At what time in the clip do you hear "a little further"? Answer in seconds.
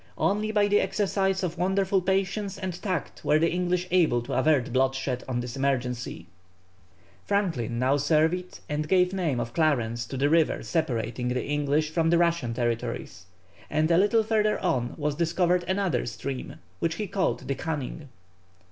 13.91-14.59